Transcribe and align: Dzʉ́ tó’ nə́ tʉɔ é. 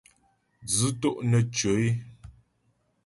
Dzʉ́ 0.69 0.91
tó’ 1.01 1.09
nə́ 1.29 1.41
tʉɔ 1.55 1.71
é. 1.87 1.89